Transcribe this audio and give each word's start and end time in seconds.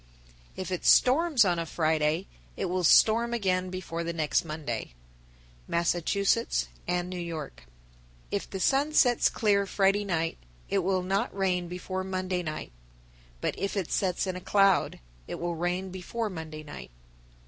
_938. 0.57 0.61
If 0.63 0.71
it 0.71 0.83
storms 0.83 1.45
on 1.45 1.59
a 1.59 1.65
Friday, 1.67 2.25
it 2.57 2.65
will 2.65 2.83
storm 2.83 3.35
again 3.35 3.69
before 3.69 4.03
the 4.03 4.11
next 4.13 4.43
Monday. 4.43 4.95
Massachusetts 5.67 6.69
and 6.87 7.07
New 7.07 7.19
York. 7.19 7.65
939. 8.31 8.37
If 8.39 8.49
the 8.49 8.59
sun 8.59 8.93
sets 8.93 9.29
clear 9.29 9.67
Friday 9.67 10.03
night, 10.03 10.39
it 10.69 10.79
will 10.79 11.03
not 11.03 11.37
rain 11.37 11.67
before 11.67 12.03
Monday 12.03 12.41
night; 12.41 12.71
but 13.41 13.53
if 13.59 13.77
it 13.77 13.91
sets 13.91 14.25
in 14.25 14.35
a 14.35 14.41
cloud, 14.41 14.99
it 15.27 15.35
will 15.39 15.53
rain 15.55 15.91
before 15.91 16.31
Monday 16.31 16.63
night. 16.63 16.89